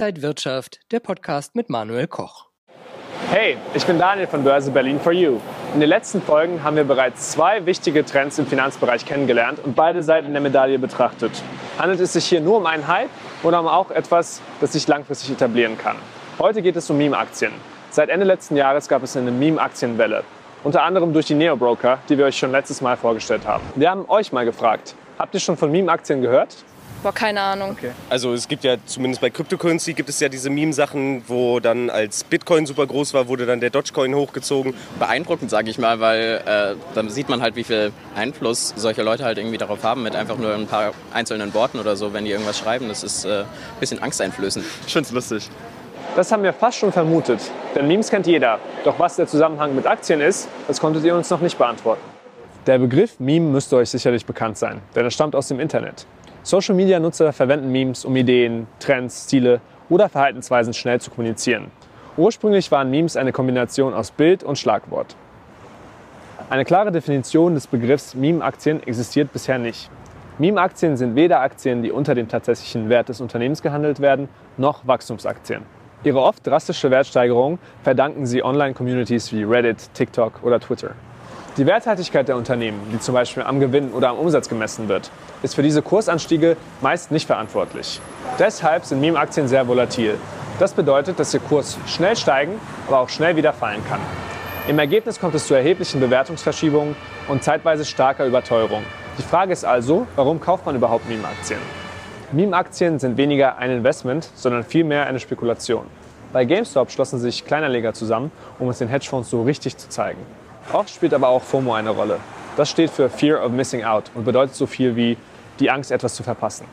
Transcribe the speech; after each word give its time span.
Inside 0.00 0.22
Wirtschaft, 0.22 0.80
der 0.92 1.00
Podcast 1.00 1.54
mit 1.54 1.68
Manuel 1.68 2.06
Koch. 2.06 2.46
Hey, 3.28 3.58
ich 3.74 3.84
bin 3.84 3.98
Daniel 3.98 4.26
von 4.26 4.42
Börse 4.42 4.70
Berlin 4.70 4.98
for 4.98 5.12
You. 5.12 5.40
In 5.74 5.80
den 5.80 5.90
letzten 5.90 6.22
Folgen 6.22 6.62
haben 6.64 6.76
wir 6.76 6.84
bereits 6.84 7.32
zwei 7.32 7.66
wichtige 7.66 8.02
Trends 8.02 8.38
im 8.38 8.46
Finanzbereich 8.46 9.04
kennengelernt 9.04 9.58
und 9.62 9.76
beide 9.76 10.02
Seiten 10.02 10.32
der 10.32 10.40
Medaille 10.40 10.78
betrachtet. 10.78 11.32
Handelt 11.78 12.00
es 12.00 12.14
sich 12.14 12.24
hier 12.24 12.40
nur 12.40 12.56
um 12.56 12.64
einen 12.64 12.88
Hype 12.88 13.10
oder 13.42 13.60
um 13.60 13.68
auch 13.68 13.90
etwas, 13.90 14.40
das 14.62 14.72
sich 14.72 14.88
langfristig 14.88 15.32
etablieren 15.32 15.76
kann? 15.76 15.96
Heute 16.38 16.62
geht 16.62 16.76
es 16.76 16.88
um 16.88 16.96
Meme-Aktien. 16.96 17.52
Seit 17.90 18.08
Ende 18.08 18.24
letzten 18.24 18.56
Jahres 18.56 18.88
gab 18.88 19.02
es 19.02 19.18
eine 19.18 19.30
Meme-Aktienwelle. 19.30 20.24
Unter 20.64 20.82
anderem 20.82 21.12
durch 21.12 21.26
die 21.26 21.34
Neo-Broker, 21.34 21.98
die 22.08 22.16
wir 22.16 22.24
euch 22.24 22.38
schon 22.38 22.52
letztes 22.52 22.80
Mal 22.80 22.96
vorgestellt 22.96 23.46
haben. 23.46 23.64
Wir 23.74 23.90
haben 23.90 24.08
euch 24.08 24.32
mal 24.32 24.46
gefragt, 24.46 24.94
habt 25.18 25.34
ihr 25.34 25.40
schon 25.40 25.58
von 25.58 25.70
Meme-Aktien 25.70 26.22
gehört? 26.22 26.56
Boah, 27.02 27.12
keine 27.12 27.40
Ahnung. 27.40 27.70
Okay. 27.70 27.92
Also 28.10 28.34
es 28.34 28.46
gibt 28.46 28.62
ja 28.62 28.76
zumindest 28.84 29.22
bei 29.22 29.30
Cryptocurrency 29.30 29.94
gibt 29.94 30.10
es 30.10 30.20
ja 30.20 30.28
diese 30.28 30.50
Meme-Sachen, 30.50 31.22
wo 31.28 31.58
dann 31.58 31.88
als 31.88 32.24
Bitcoin 32.24 32.66
super 32.66 32.86
groß 32.86 33.14
war, 33.14 33.26
wurde 33.26 33.46
dann 33.46 33.60
der 33.60 33.70
Dogecoin 33.70 34.14
hochgezogen. 34.14 34.74
Beeindruckend, 34.98 35.50
sage 35.50 35.70
ich 35.70 35.78
mal, 35.78 36.00
weil 36.00 36.42
äh, 36.44 36.74
dann 36.94 37.08
sieht 37.08 37.30
man 37.30 37.40
halt, 37.40 37.56
wie 37.56 37.64
viel 37.64 37.92
Einfluss 38.14 38.74
solche 38.76 39.02
Leute 39.02 39.24
halt 39.24 39.38
irgendwie 39.38 39.56
darauf 39.56 39.82
haben 39.82 40.02
mit 40.02 40.14
einfach 40.14 40.36
nur 40.36 40.54
ein 40.54 40.66
paar 40.66 40.92
einzelnen 41.14 41.54
Worten 41.54 41.78
oder 41.78 41.96
so, 41.96 42.12
wenn 42.12 42.26
die 42.26 42.32
irgendwas 42.32 42.58
schreiben. 42.58 42.88
Das 42.88 43.02
ist 43.02 43.24
äh, 43.24 43.40
ein 43.40 43.46
bisschen 43.80 44.02
angsteinflößend. 44.02 44.64
Ich 44.86 44.92
find's 44.92 45.10
lustig. 45.10 45.48
Das 46.16 46.30
haben 46.32 46.42
wir 46.42 46.52
fast 46.52 46.76
schon 46.76 46.92
vermutet, 46.92 47.40
denn 47.74 47.86
Memes 47.86 48.10
kennt 48.10 48.26
jeder. 48.26 48.58
Doch 48.84 48.98
was 48.98 49.16
der 49.16 49.26
Zusammenhang 49.26 49.74
mit 49.74 49.86
Aktien 49.86 50.20
ist, 50.20 50.48
das 50.66 50.80
konntet 50.80 51.04
ihr 51.04 51.14
uns 51.14 51.30
noch 51.30 51.40
nicht 51.40 51.56
beantworten. 51.56 52.02
Der 52.66 52.78
Begriff 52.78 53.18
Meme 53.20 53.46
müsste 53.46 53.76
euch 53.76 53.88
sicherlich 53.88 54.26
bekannt 54.26 54.58
sein, 54.58 54.82
denn 54.94 55.04
er 55.04 55.10
stammt 55.10 55.34
aus 55.34 55.48
dem 55.48 55.60
Internet. 55.60 56.04
Social-Media-Nutzer 56.42 57.32
verwenden 57.34 57.70
Memes, 57.70 58.04
um 58.06 58.16
Ideen, 58.16 58.66
Trends, 58.78 59.26
Ziele 59.26 59.60
oder 59.90 60.08
Verhaltensweisen 60.08 60.72
schnell 60.72 61.00
zu 61.00 61.10
kommunizieren. 61.10 61.70
Ursprünglich 62.16 62.70
waren 62.70 62.90
Memes 62.90 63.16
eine 63.16 63.32
Kombination 63.32 63.92
aus 63.92 64.10
Bild 64.10 64.42
und 64.42 64.58
Schlagwort. 64.58 65.16
Eine 66.48 66.64
klare 66.64 66.92
Definition 66.92 67.54
des 67.54 67.66
Begriffs 67.66 68.14
Meme-Aktien 68.14 68.82
existiert 68.82 69.32
bisher 69.32 69.58
nicht. 69.58 69.90
Meme-Aktien 70.38 70.96
sind 70.96 71.14
weder 71.14 71.40
Aktien, 71.40 71.82
die 71.82 71.92
unter 71.92 72.14
dem 72.14 72.26
tatsächlichen 72.26 72.88
Wert 72.88 73.10
des 73.10 73.20
Unternehmens 73.20 73.60
gehandelt 73.60 74.00
werden, 74.00 74.28
noch 74.56 74.86
Wachstumsaktien. 74.86 75.62
Ihre 76.02 76.22
oft 76.22 76.46
drastische 76.46 76.90
Wertsteigerung 76.90 77.58
verdanken 77.82 78.24
sie 78.24 78.42
Online-Communities 78.42 79.34
wie 79.34 79.44
Reddit, 79.44 79.92
TikTok 79.92 80.42
oder 80.42 80.58
Twitter. 80.58 80.92
Die 81.56 81.66
Werthaltigkeit 81.66 82.28
der 82.28 82.36
Unternehmen, 82.36 82.80
die 82.92 83.00
zum 83.00 83.12
Beispiel 83.12 83.42
am 83.42 83.58
Gewinn 83.58 83.90
oder 83.90 84.10
am 84.10 84.18
Umsatz 84.18 84.48
gemessen 84.48 84.88
wird, 84.88 85.10
ist 85.42 85.56
für 85.56 85.64
diese 85.64 85.82
Kursanstiege 85.82 86.56
meist 86.80 87.10
nicht 87.10 87.26
verantwortlich. 87.26 88.00
Deshalb 88.38 88.84
sind 88.84 89.00
Meme-Aktien 89.00 89.48
sehr 89.48 89.66
volatil. 89.66 90.14
Das 90.60 90.72
bedeutet, 90.72 91.18
dass 91.18 91.34
ihr 91.34 91.40
Kurs 91.40 91.76
schnell 91.86 92.16
steigen, 92.16 92.52
aber 92.86 93.00
auch 93.00 93.08
schnell 93.08 93.34
wieder 93.34 93.52
fallen 93.52 93.84
kann. 93.88 93.98
Im 94.68 94.78
Ergebnis 94.78 95.18
kommt 95.18 95.34
es 95.34 95.48
zu 95.48 95.54
erheblichen 95.54 95.98
Bewertungsverschiebungen 95.98 96.94
und 97.26 97.42
zeitweise 97.42 97.84
starker 97.84 98.26
Überteuerung. 98.26 98.84
Die 99.18 99.22
Frage 99.22 99.52
ist 99.52 99.64
also, 99.64 100.06
warum 100.14 100.40
kauft 100.40 100.66
man 100.66 100.76
überhaupt 100.76 101.08
Meme-Aktien? 101.08 101.58
Meme-Aktien 102.30 103.00
sind 103.00 103.16
weniger 103.16 103.58
ein 103.58 103.72
Investment, 103.72 104.30
sondern 104.36 104.62
vielmehr 104.62 105.06
eine 105.06 105.18
Spekulation. 105.18 105.86
Bei 106.32 106.44
GameStop 106.44 106.92
schlossen 106.92 107.18
sich 107.18 107.44
Kleinanleger 107.44 107.92
zusammen, 107.92 108.30
um 108.60 108.68
es 108.68 108.78
den 108.78 108.86
Hedgefonds 108.86 109.28
so 109.30 109.42
richtig 109.42 109.76
zu 109.76 109.88
zeigen. 109.88 110.20
Oft 110.72 110.90
spielt 110.90 111.14
aber 111.14 111.28
auch 111.28 111.42
FOMO 111.42 111.74
eine 111.74 111.90
Rolle. 111.90 112.18
Das 112.56 112.70
steht 112.70 112.90
für 112.90 113.08
Fear 113.10 113.44
of 113.44 113.50
Missing 113.50 113.82
Out 113.82 114.04
und 114.14 114.24
bedeutet 114.24 114.54
so 114.54 114.66
viel 114.66 114.94
wie 114.94 115.16
die 115.58 115.68
Angst, 115.68 115.90
etwas 115.90 116.14
zu 116.14 116.22
verpassen. 116.22 116.64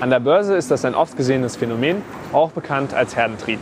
An 0.00 0.08
der 0.08 0.20
Börse 0.20 0.56
ist 0.56 0.70
das 0.70 0.86
ein 0.86 0.94
oft 0.94 1.18
gesehenes 1.18 1.56
Phänomen, 1.56 2.02
auch 2.32 2.52
bekannt 2.52 2.94
als 2.94 3.14
Herdentrieb. 3.14 3.60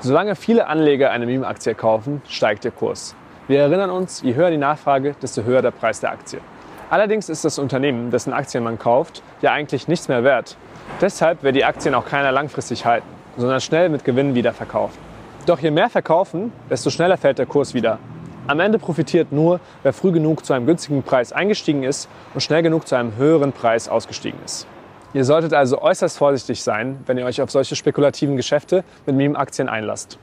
Solange 0.00 0.34
viele 0.34 0.66
Anleger 0.66 1.10
eine 1.10 1.26
Meme-Aktie 1.26 1.74
kaufen, 1.74 2.22
steigt 2.26 2.64
der 2.64 2.70
Kurs. 2.70 3.14
Wir 3.48 3.60
erinnern 3.60 3.90
uns, 3.90 4.22
je 4.22 4.34
höher 4.34 4.50
die 4.50 4.56
Nachfrage, 4.56 5.14
desto 5.20 5.42
höher 5.42 5.60
der 5.60 5.72
Preis 5.72 6.00
der 6.00 6.12
Aktie. 6.12 6.40
Allerdings 6.88 7.28
ist 7.28 7.44
das 7.44 7.58
Unternehmen, 7.58 8.10
dessen 8.10 8.32
Aktien 8.32 8.64
man 8.64 8.78
kauft, 8.78 9.22
ja 9.42 9.52
eigentlich 9.52 9.88
nichts 9.88 10.08
mehr 10.08 10.24
wert. 10.24 10.56
Deshalb 11.02 11.42
wird 11.42 11.54
die 11.54 11.64
Aktien 11.66 11.94
auch 11.94 12.06
keiner 12.06 12.32
langfristig 12.32 12.86
halten, 12.86 13.08
sondern 13.36 13.60
schnell 13.60 13.90
mit 13.90 14.04
Gewinn 14.06 14.34
wieder 14.34 14.54
verkaufen. 14.54 14.96
Doch 15.44 15.58
je 15.58 15.70
mehr 15.70 15.90
verkaufen, 15.90 16.50
desto 16.70 16.88
schneller 16.88 17.18
fällt 17.18 17.38
der 17.38 17.46
Kurs 17.46 17.74
wieder. 17.74 17.98
Am 18.48 18.60
Ende 18.60 18.78
profitiert 18.78 19.30
nur, 19.30 19.60
wer 19.82 19.92
früh 19.92 20.10
genug 20.10 20.42
zu 20.42 20.54
einem 20.54 20.64
günstigen 20.64 21.02
Preis 21.02 21.32
eingestiegen 21.32 21.82
ist 21.82 22.08
und 22.32 22.40
schnell 22.40 22.62
genug 22.62 22.88
zu 22.88 22.94
einem 22.94 23.14
höheren 23.16 23.52
Preis 23.52 23.90
ausgestiegen 23.90 24.40
ist. 24.42 24.66
Ihr 25.12 25.26
solltet 25.26 25.52
also 25.52 25.82
äußerst 25.82 26.16
vorsichtig 26.16 26.62
sein, 26.62 26.98
wenn 27.04 27.18
ihr 27.18 27.26
euch 27.26 27.42
auf 27.42 27.50
solche 27.50 27.76
spekulativen 27.76 28.38
Geschäfte 28.38 28.84
mit 29.04 29.16
Meme-Aktien 29.16 29.68
einlasst. 29.68 30.18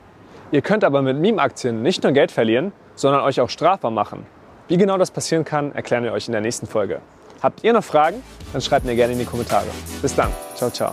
Ihr 0.50 0.60
könnt 0.60 0.82
aber 0.82 1.02
mit 1.02 1.16
Meme-Aktien 1.16 1.82
nicht 1.82 2.02
nur 2.02 2.10
Geld 2.10 2.32
verlieren, 2.32 2.72
sondern 2.96 3.22
euch 3.22 3.40
auch 3.40 3.48
strafbar 3.48 3.92
machen. 3.92 4.26
Wie 4.66 4.76
genau 4.76 4.98
das 4.98 5.12
passieren 5.12 5.44
kann, 5.44 5.72
erklären 5.72 6.02
wir 6.02 6.12
euch 6.12 6.26
in 6.26 6.32
der 6.32 6.40
nächsten 6.40 6.66
Folge. 6.66 7.00
Habt 7.40 7.62
ihr 7.62 7.72
noch 7.72 7.84
Fragen? 7.84 8.24
Dann 8.52 8.60
schreibt 8.60 8.86
mir 8.86 8.96
gerne 8.96 9.12
in 9.12 9.20
die 9.20 9.24
Kommentare. 9.24 9.66
Bis 10.02 10.16
dann. 10.16 10.32
Ciao, 10.56 10.68
ciao. 10.68 10.92